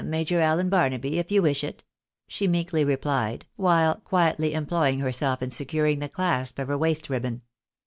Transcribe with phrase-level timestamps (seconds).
[0.03, 1.83] Major Allen Barnaby, if you wish it,"
[2.27, 7.43] she meekly replied, while quietly employing herself in securing the clasp of her waist ribbon.